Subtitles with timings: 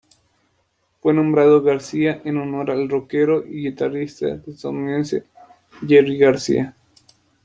[0.99, 5.27] Fue nombrado Garcia en honor al rockero y guitarrista estadounidense
[5.87, 6.75] Jerry García.